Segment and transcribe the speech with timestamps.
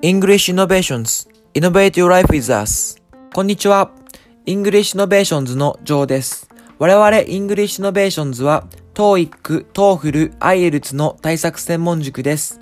[0.00, 3.02] English Innovations Innovate Your Life with Us
[3.34, 3.90] こんにちは
[4.46, 6.48] English Innovations のジョーです
[6.78, 12.60] 我々 English Innovations は TOEIC、TOEFL、IELTS の対策専門塾です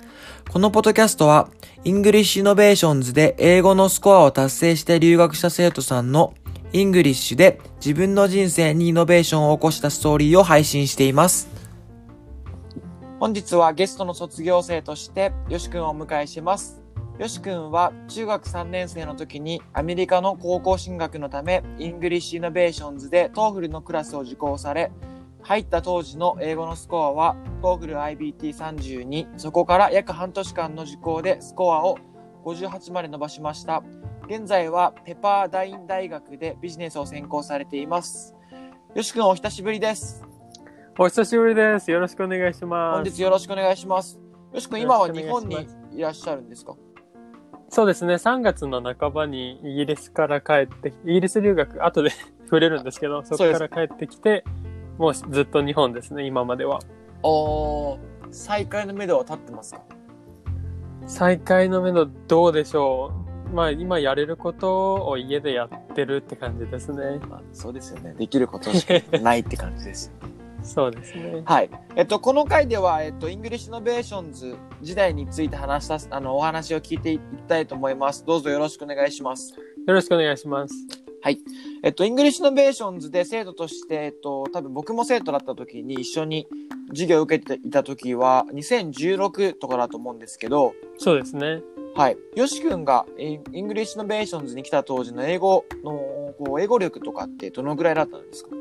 [0.49, 1.49] このポッドキャストは
[1.83, 6.33] English Innovations で英語のスコアを達成して留学した生徒さんの
[6.73, 11.47] English で自分の人生にイノベーションを起こしたストーリーを配信しています
[13.19, 16.86] 本日はゲストの卒業生としてよしくんをお迎えします
[17.19, 24.91] よしくんは中学3年生の時にアメリカの高校進学のため English Innovations で TOEFL のクラスを受講され
[25.41, 31.97] 入った当時の英語のスコアは TOEFL IBT32 そこから約半年間の受講でスコアを
[32.45, 33.83] 58まで伸ばしました。
[34.29, 38.35] 現在はペパーダイン大学でビジネスを専攻されています。
[38.93, 40.23] よしくんお久しぶりです。
[40.97, 41.89] お久しぶりです。
[41.91, 42.95] よろしくお願いします。
[42.95, 44.19] 本日よろしくお願いします。
[44.53, 46.75] よしくん今は日本にいらっしゃるんですか？
[47.69, 52.09] そうですね、3月の半ばにイギリスから帰って、イギリス留学、後で
[52.45, 54.43] 触れるんですけど、そこから帰ってきて、
[54.97, 56.79] もうずっと日本ですね、今までは。
[57.23, 57.99] おー
[58.31, 59.81] 再開の目処は立ってますか？
[61.05, 63.11] 再開の目のどうでしょ
[63.51, 63.55] う。
[63.55, 67.19] まあ今やれることを家でやってるって感じですね。
[67.29, 68.13] まあ、そうですよね。
[68.17, 70.11] できることしかないって感じです。
[70.67, 71.41] そうですね。
[71.45, 71.69] はい。
[71.95, 78.25] えっと、この回では、えっと、 English Innovations 時代について話した、あの、お話を聞いていきたいと思います。
[78.25, 79.53] どうぞよろしくお願いします。
[79.53, 80.75] よろしくお願いします。
[81.83, 86.47] えっと、 English Innovations で生徒として、えっと、多分僕も生徒だった時に一緒に
[86.89, 91.61] 授業を受けていた時は、2016とかだと思うんですけど、そうですね。
[91.95, 92.17] はい。
[92.35, 98.51] よしくんが English Innovations に来た当時の英語の、こう、英語力とかってどのぐらいだったんですか？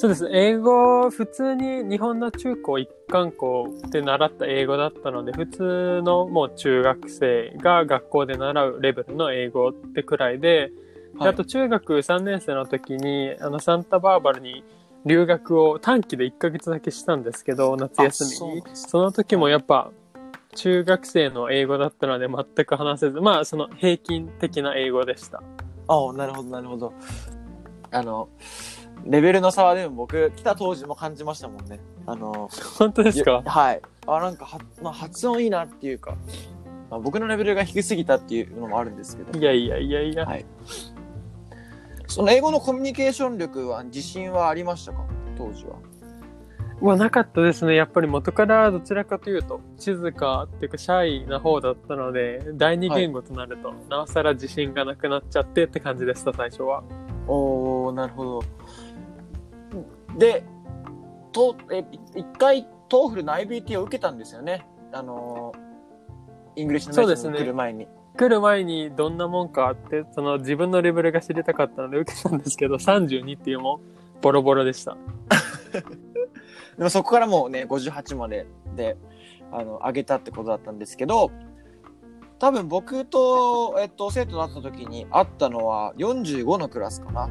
[0.00, 0.30] そうです。
[0.32, 10.72] 英語、普通に日本の中高一貫校で習った英語だったので、普通のもう中学生が学校で習うレベルの英語ってくらいで、
[11.20, 14.64] であと中学3年生の時に、あの、サンタバーバラに
[15.04, 19.90] 留学を短期で1ヶ月だけしたんですけど、夏休みにあそその時もやっぱ、
[20.54, 25.42] 中学生の英語だったので全く話せず、まあその平均的な英語でした。
[25.88, 26.94] ああ、なるほど、なるほど。
[27.92, 28.30] あの、
[29.04, 31.80] レベルの差はでも僕、来た当時も感じましたもんね。
[32.06, 33.42] あの、本当ですか？
[33.44, 33.82] いはい。
[34.06, 36.16] あ、なんかは、まあ、発音いいなっていうか、
[36.90, 40.26] まあ、僕のレベルが低すぎたっていうのもあるんですけど、いやいやいやいや。
[40.26, 40.44] はい。
[42.06, 45.04] その英語のコミュニケーション力は、自信はありましたか？
[45.38, 45.76] 当時は。
[46.82, 47.74] まあなかったですね。
[47.74, 56.82] やっぱり元からどちらかというと、静かっていうかシャイな方だったので、第二言語となると、なおさら自信がなくなっちゃってって感じでした、最初は。
[57.28, 58.42] おー、なるほど。
[60.18, 60.44] で、
[61.32, 61.84] と、え、
[62.14, 64.66] 一回、 TOEFL の IBT を受けたんですよね。
[64.92, 65.52] あの
[66.56, 67.86] English Innovations に来る前に。
[68.16, 73.80] 来る前にどんなもんかって、その自分のレベルが知りたかったので受けたんですけど、32っていうも
[74.20, 74.96] ボロボロでした。
[76.76, 78.96] でもそこからもうね、58までで、
[79.52, 81.30] あの、上げたってことだったんですけど、
[82.38, 87.30] 多分僕と、えっと、生徒だった時に会ったのは45のクラスかな。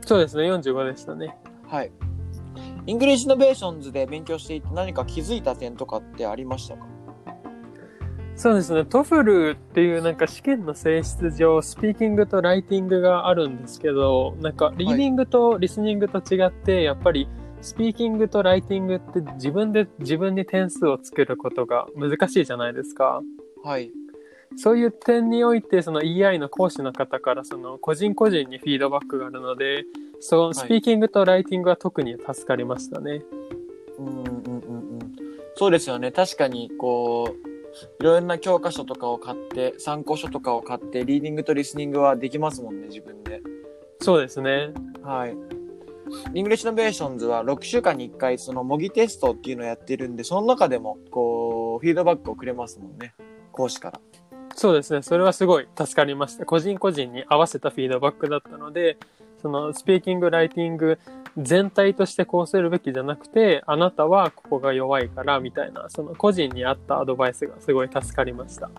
[0.00, 1.38] そうですね、45でしたね。
[1.72, 1.92] はい。
[2.86, 6.86] English Innovations で勉強していて何か気づいた点とかってありましたか？
[8.36, 17.26] そうですね、 TOEFL っていうなんか試験の性質上、スピーキングとライティングがあるんですけど、なんかリーディングとリスニングと違って、やっぱり
[17.62, 23.22] スピーキングとライティングって自分で自分に点数を作ることが難しいじゃないですか。
[23.64, 23.90] はい。
[24.56, 29.84] そういう点において、その EI の講師の方からその個人個人にフィードバックがあるので、
[30.20, 33.22] そのスピーキングとライティングは特に助かりましたね。
[33.98, 34.98] うんうんうんうん。
[35.56, 36.12] そうですよね。
[36.12, 37.52] 確かに、こう、
[38.00, 43.40] いろんな教科書とかを買って、参考書とかを買って、リーディングとリスニングはできますもんね、自分で。
[44.00, 44.72] そうですね。
[45.02, 45.36] はい。
[46.34, 53.14] English Innovations は6週間に1回その模擬テストっていうのをやってるんで、その中でもこう、フィードバックをくれますもんね。
[53.52, 54.00] 講師から。
[54.62, 55.02] そうですね。
[55.02, 56.46] それはすごい助かりました。
[56.46, 58.96] 個人個人に合わせたフィードバックだったので、
[59.40, 61.00] そのスピーキング、ライティング
[61.36, 68.70] 全体としてこうするべきじゃなくて、あなたはここが弱いからみたいな、その個人に合ったアドバイスがすごい助かりました。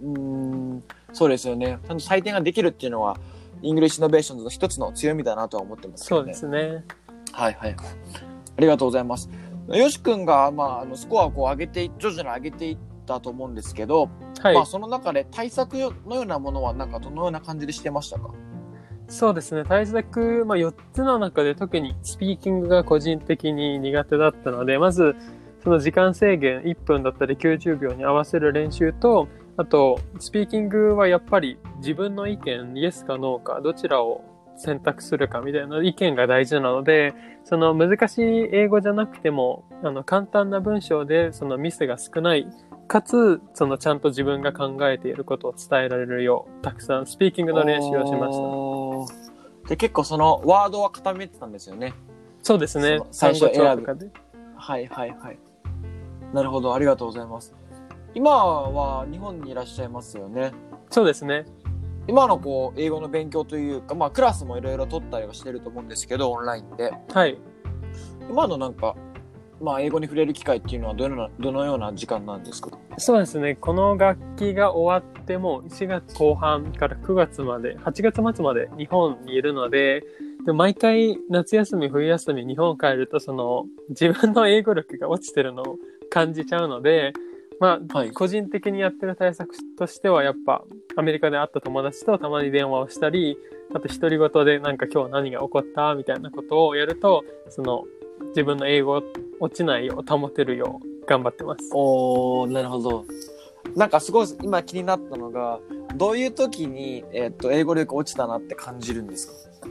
[0.00, 1.80] うーん、そうですよね。
[1.88, 3.16] ちゃんと採点ができるっていうのは、
[3.62, 6.24] English Innovations の一つの強みだなとは思ってますけそう。
[6.24, 6.84] ですね。
[7.32, 7.74] はいはい。
[7.74, 9.28] ありがとうございます。
[9.70, 14.08] よし君が、まあ、あの、スコアをこう上げてい、徐々に上げていったと思うんですけど、
[14.42, 14.54] はい。
[14.54, 15.74] まあ、その中で対策
[16.06, 18.30] のようなものは、なんかどのような感じでしてましたか？
[19.08, 19.64] そうですね。
[19.64, 25.14] 対策、まあ、4つの中で特にスピーキングが個人的に苦手だったので、まず、
[25.62, 34.24] その時間制限1分だったり90秒に合わせる練習と、あと、スピーキングはやっぱり自分の意見、イエスかノーか、どちらを
[34.56, 42.46] 選択するかみたいな意見が大事なので、その難しい英語じゃなくても、あの、簡単な文章でそのミスが少ない、
[42.86, 49.64] かつ、そのちゃんと自分が考えていることを伝えられるよう、たくさんスピーキングの練習をしました。
[49.64, 49.68] た。
[49.70, 51.94] で、結構そのワードは固めてたんですよね。
[52.42, 53.00] そうですね。
[53.10, 54.12] 最初選ぶ。
[54.56, 55.38] はいはいはい。
[56.32, 57.54] なるほど、ありがとうございます。
[58.14, 60.52] 今は日本にいらっしゃいますよね。
[60.90, 61.44] そうですね。
[62.08, 66.92] 今のこう、英語の勉強というか、まあクラスもいろいろ取ったりはしてると思うんですけど、オンラインで。
[67.12, 67.36] はい。
[68.30, 68.94] 今のなんか、
[69.60, 72.70] まあ英語に触れる機会っていうのはどのような、どのような時間なんですか？
[72.98, 73.54] そうですね。
[73.54, 80.04] この楽器が終わっても1月後半から9月まで、8月末まで日本にいるので、
[80.44, 85.78] で毎回夏休み、冬休み日本帰ると、その自分の英語力が落ちてるのを
[86.10, 87.12] 感じちゃうので、
[87.58, 88.12] まあ、はい。
[88.12, 90.62] 個人的にやってる対策としては、やっぱ
[90.94, 93.38] アメリカで会った友達とたまに電話をしたり、
[93.74, 95.94] あと独り言でなんか今日何が起こった？
[95.94, 97.84] みたいなことをやると、その
[98.28, 99.02] 自分の英語
[99.40, 101.70] 落ちないよう保てるよう頑張ってます。
[101.72, 103.04] おー、なるほど。
[103.74, 105.58] なんかすごい今気になったのが、
[105.96, 109.68] どういう時に、えっと、英語力落ちたなって感じるんですか？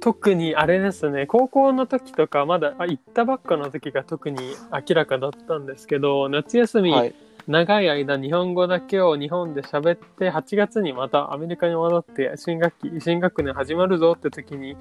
[0.00, 4.38] 特にあれですね高校の時とかまだあ行ったばっかの時が特に
[4.72, 7.14] 明らかだったんですけど夏休み、はい。
[7.46, 14.76] 長い間日本語だけを日本で喋って8月にまたアメリカに戻って新学期新学年始まるぞって時に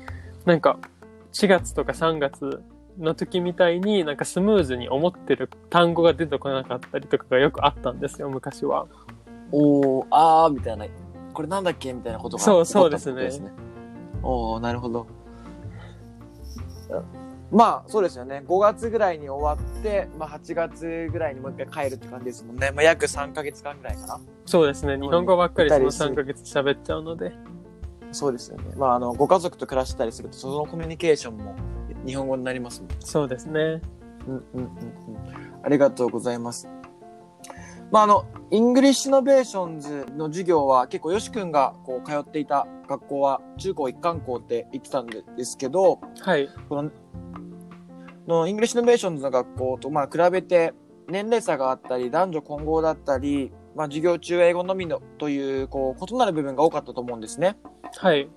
[0.45, 0.77] なんか
[1.33, 2.63] 4月とか3月
[2.97, 8.87] の時みたいになんかスムーズに思ってる単語が出てこなかったりとかがよくあったんですよ昔は。
[9.51, 10.85] おー、あー、みたいな。
[11.33, 13.49] これなんだっけみたいなことがそうそうですねってこ
[14.21, 15.07] とおー、なるほど。
[17.51, 18.43] まあ、そうですよね。
[18.47, 22.71] 5月ぐらいに終わって、まあ8月ぐらいにもう一回帰るって感じですもんね。
[22.71, 24.19] まあ約3ヶ月間ぐらいかな。
[24.45, 27.33] そうですね日本語ばっかりそのいたりする3ヶ月喋っちゃうので。
[28.11, 28.75] そうですよね。
[28.75, 31.55] まあ、あの、ご家族と暮らしたりすると、そのコミュニケーションも
[32.05, 33.81] 日本語になりますもんそうですね。
[34.27, 34.69] うんうんうんうん。
[35.63, 36.67] ありがとうございます。
[37.91, 46.49] まあ、あの、 English Innovations の授業は結構、よしくんがこう通っていた学校は中高一貫校って言ってたんでですけど、はい。
[46.67, 46.91] この、
[48.27, 50.73] の English Innovations の学校と、まあ、比べて
[51.07, 57.57] 年齢差があったり、男女混合だったり、まあ、授業中は英語のみのという、こう、異なる部分が多かったと思うんですね。
[57.97, 58.29] はい。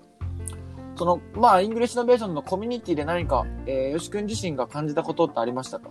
[0.97, 5.89] その、まあ、 English Innovation のコミュニティで何か、えー、よしくん自身が感じたことってありましたか？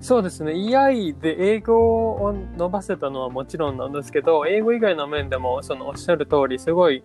[0.00, 0.52] そうですね。
[0.52, 7.02] EI で英語を伸ばせたのはもちろんなんですけど、英語以外の面でも、そのおっしゃる通り、すごい、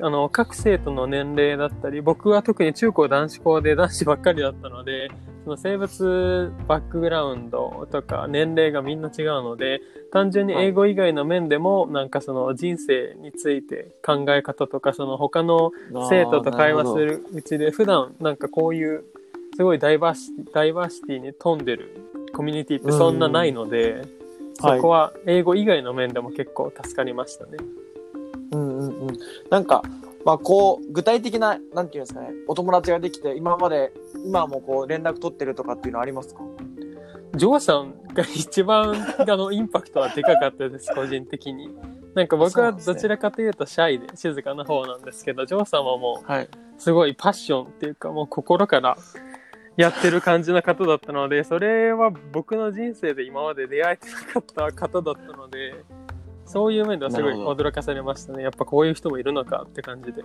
[0.00, 5.10] あの、各生徒の年齢だったり、僕は特に中高男子校で男子ばっかりだったので、
[5.50, 9.80] その生物バックグラウンドとか年齢がみんな違うので、
[10.12, 15.72] 単純に英語以外の面でも、なんかその人生について考え方とか、その他の
[16.08, 19.02] 生徒と会話するうちで普段なんかこういう
[19.56, 21.96] すごいダイバーシティダイバーシティに富んでる
[22.32, 24.02] コミュニティってそんなないので、
[24.54, 27.56] そこは英語以外の面でも結構助かりましたね。
[28.52, 29.18] うんうんうん。
[29.50, 29.82] なんか、
[30.24, 33.92] まあこう、具体的な、なんていうんですかね、お友達ができて、今まで、
[34.26, 36.40] 今もこう連絡取ってるとかっていうのはありますか？
[37.36, 41.74] ジョーさんが一番 あのインパクトはでかかったです、個人的に。
[42.14, 46.44] なんか僕はどちらかというとシャイで静かな方なんですけど、ジョーさんはもはい。
[46.44, 48.96] うすごいパッションっていうかもう心から
[49.76, 55.84] やってる感じの方だったので、それは僕の人生で今まで出会えてなかった方だったので、
[56.50, 58.42] そういう面ではすごい驚かされましたね。
[58.42, 60.24] やっぱこういう人もいるのかって感じで。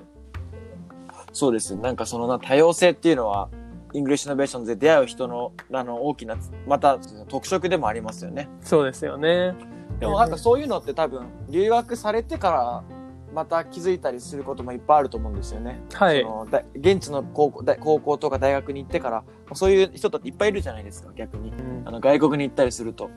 [1.32, 1.76] そうです。
[1.76, 3.48] なんかそのな多様性っていうのは、
[3.94, 8.50] English Innovations で出会う人の、あの、大きな、また特色でもありますよね。
[8.62, 9.54] そうですよね。
[10.00, 12.84] でもなんかそういうのって多分、留学されてから、
[13.32, 15.80] また気づいたりすることもいっぱいあると思うんですよね。
[15.94, 16.28] はいそ。
[16.28, 21.50] のだ現地の高校大高校とか大学に行ってから、そういう人っていっぱいいるじゃないですか、逆に。
[21.50, 23.12] うんあの外国に行ったりすると。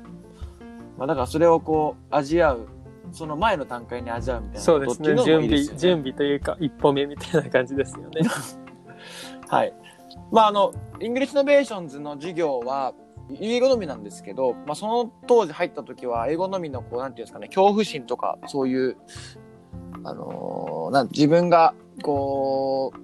[0.98, 2.66] まあだからそれをこう、味わう、
[3.12, 5.16] その前の段階に味わうみたいなそうですね。
[5.24, 5.64] 準備。
[5.64, 8.22] 準備というか、一歩目みたいな感じですよね。
[9.48, 9.74] はい。
[10.30, 12.94] まああの、 English Innovations の授業は、
[13.40, 18.96] 英語のみなんですけど、まあその当時入った時は、英語のみのこう、なんていうんですかね、恐怖心とか、そういう、
[20.04, 22.98] あのーなん自分が、こう、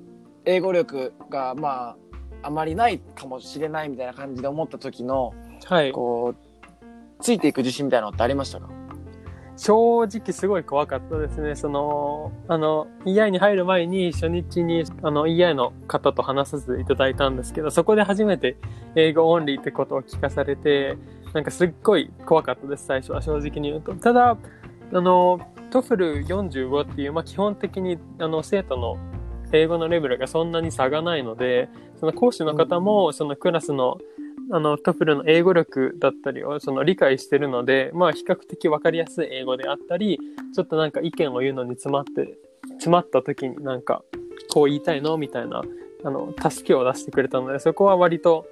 [0.46, 1.96] 英語力が、ま
[2.42, 5.32] あ、あまりないかもしれないみたいな感じで思った時の、
[5.64, 5.92] はい。
[5.92, 6.82] こう、
[7.20, 8.68] ついていく自信みたいなのってありましたか？
[9.56, 11.54] 正直すごい怖かったですね。
[11.54, 18.56] その、あの、EI に入る前に初日に、あの、EI の方と話させていただいたんですけど、そこで初めて
[18.96, 20.98] 英語オンリーってことを聞かされて、
[21.32, 23.94] なんかすっごい怖かったです、最初は正直に言うと。
[23.94, 24.36] ただ、
[24.92, 25.40] あの、
[25.70, 28.96] TOEFL45っていう、まあ基本的にあの生徒の
[29.52, 31.68] 英語のレベルがそんなに差がないので、
[31.98, 33.98] その講師の方もそのクラスの
[34.50, 40.18] あの TOEFL の英語力だったりをその理解してるので、まあ比較的わかりやすい英語であったり、
[40.54, 42.38] ちょっとなんか意見を言うのに詰まって、
[42.72, 44.02] 詰まった時になんか
[44.52, 45.62] こう言いたいのみたいな、
[46.04, 48.46] あの、助けを出してくれたので、そこは割と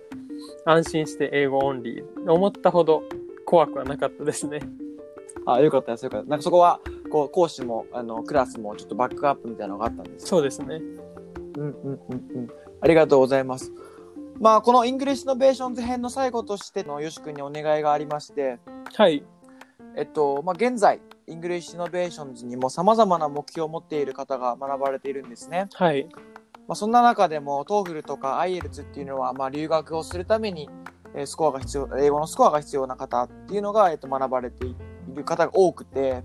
[0.65, 2.33] 安心して英語オンリー。
[2.33, 3.03] 思ったほど
[3.45, 4.61] 怖くはなかったですね。
[5.47, 6.29] あ、よかったです、よかった。
[6.29, 10.81] なんかそこは、こう、講師も、あの、クラスもちょっとバックアップみたいなのがあったんですそうですね。
[11.57, 12.01] うんうんうん
[12.35, 12.49] うん。
[12.81, 13.73] ありがとうございます。
[14.43, 18.59] まあ、この English Innovations 編の最後としてのよし君にお願いがありまして、
[18.93, 19.25] はい。
[19.97, 25.69] えっと、まあ、現在、 English Innovations にも様々な目標を持っている方が学ばれているんですね。
[25.75, 26.09] はい。
[26.67, 30.69] まあ、そんな中でも、 TOEFL とか IELTS っていうのは、まあ、留学をするために、
[31.15, 34.75] えースコアが必要、英語のスコアが必要な方っていうのが、えっと、学ばれてい
[35.15, 36.25] る方が多くて、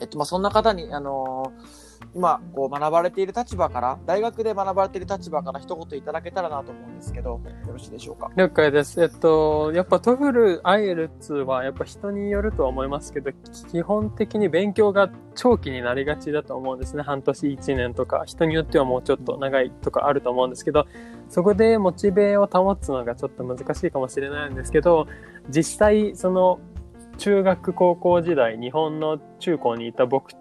[0.00, 1.81] えっと、まあ、そんな方に、あのー
[2.14, 7.40] 今、こう、学ばれている立場から、大学で学ばれている立場から一言いただけたらなと思うんですけど、よ
[7.72, 8.30] ろしいでしょうか？
[8.36, 9.02] 了解です。
[9.02, 13.30] えっと、やっぱ TOEFL、IELTS はやっぱ人によるとは思いますけど、
[13.70, 17.02] 基本的に勉強が長期になりがちだと思うんですね。
[17.02, 20.86] 半年、1年とか、人によってはもうちょっと長いとかあると思うんですけど、
[21.28, 25.06] そこでモチベを保つのがちょっと難しいかもしれないんですけど、
[25.48, 26.60] 実際、その、
[27.18, 30.32] 中学高校時代、日本の中高にいた僕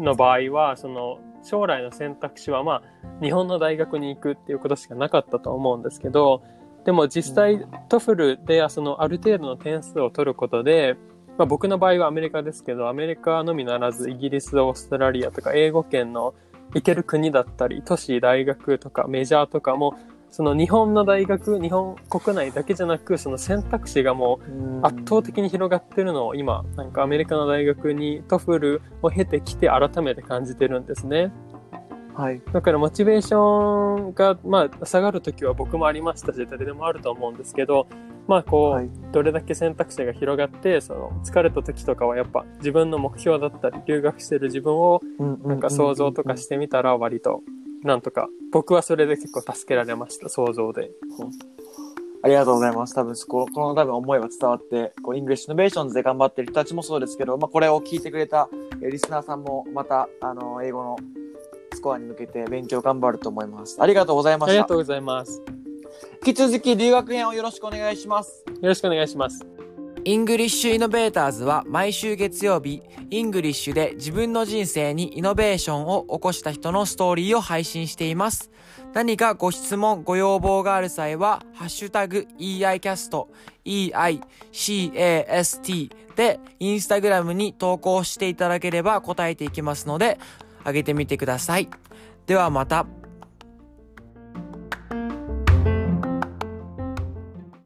[0.00, 2.82] の場合は、その、将来の選択肢はまあ、
[3.22, 6.42] 日本の大学に行くっていうことしかなかったと思うんですけど、
[6.84, 10.96] でも実際、 TOEFL でそのある程度の点数を取ることで、
[11.36, 16.34] まあ、僕の場合はアメリカですけど、アメリカのみならずイギリス、オーストラリアとか英語圏の
[16.74, 19.94] 行ける国だったり、都市、大学とかメジャーとかも、
[20.30, 31.32] その日本の大学、日本国内だけじゃなく、その選択肢がもう圧倒的に広がってるのを今、なんかアメリカの大学に TOEFL を経てきて改めて感じてるんですね。
[32.14, 32.42] はい。
[32.52, 37.86] だからモチベーションが、まあ、下がるときは僕もありましたし、誰でもあると思うんですけど、
[38.26, 45.00] まあ、こう、はいどれだけ選択肢が広がって、その、疲れた時とかはやっぱ自分の目標だったり、留学してる自分を
[45.44, 47.42] なんか想像とかしてみたら割と、
[47.84, 50.90] なんとか、僕はそれで結構助けられました、想像で。
[52.22, 52.94] ありがとうございます。
[52.94, 58.48] 多分、この、この多分思いは伝わって、こう、 English Innovations で頑張ってる人たちもそうですけど、まあ、これを聞いてくれた、
[58.82, 60.96] えーリスナーさんも、また、あの、英語の
[61.74, 63.80] スコアに向けて勉強頑張ると思います。
[63.80, 64.50] ありがとうございました。
[64.50, 65.42] ありがとうございます。
[66.26, 68.44] 引き続き、留学編をよろしくお願いします。
[68.48, 69.57] よろしくお願いします。
[70.08, 78.50] English Innovators は毎週月曜日、イングリッシュで自分の人生にイノベーションを起こした人のストーリーを配信しています。
[78.94, 83.26] 何かご質問、ご要望がある際は、ハッシュタグ EICAST、
[83.66, 90.18] EICAST でインスタグラムに投稿していただければ答えていきますので、
[90.64, 91.68] 上げてみてください。
[92.24, 92.86] ではまた。